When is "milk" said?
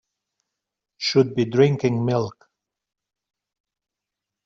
2.05-2.49